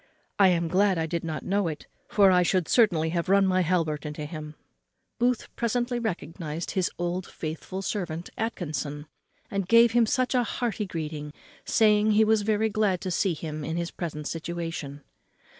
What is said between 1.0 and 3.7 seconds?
did not know it, for I should certainly have run my